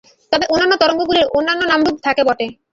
[0.31, 2.45] তবে অন্যান্য তরঙ্গগুলির অন্যান্য নাম-রূপ থাকে বটে।